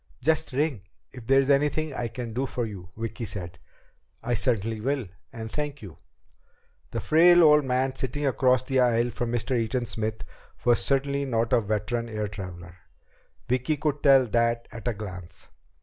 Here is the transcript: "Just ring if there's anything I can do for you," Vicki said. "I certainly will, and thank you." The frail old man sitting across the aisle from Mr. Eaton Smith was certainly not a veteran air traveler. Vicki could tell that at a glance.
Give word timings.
"Just 0.19 0.51
ring 0.51 0.81
if 1.11 1.27
there's 1.27 1.51
anything 1.51 1.93
I 1.93 2.07
can 2.07 2.33
do 2.33 2.47
for 2.47 2.65
you," 2.65 2.89
Vicki 2.97 3.23
said. 3.23 3.59
"I 4.23 4.33
certainly 4.33 4.81
will, 4.81 5.05
and 5.31 5.51
thank 5.51 5.83
you." 5.83 5.99
The 6.89 6.99
frail 6.99 7.43
old 7.43 7.63
man 7.65 7.93
sitting 7.93 8.25
across 8.25 8.63
the 8.63 8.79
aisle 8.79 9.11
from 9.11 9.31
Mr. 9.31 9.55
Eaton 9.55 9.85
Smith 9.85 10.23
was 10.65 10.83
certainly 10.83 11.25
not 11.25 11.53
a 11.53 11.61
veteran 11.61 12.09
air 12.09 12.27
traveler. 12.27 12.77
Vicki 13.47 13.77
could 13.77 14.01
tell 14.01 14.25
that 14.25 14.67
at 14.71 14.87
a 14.87 14.93
glance. 14.95 15.49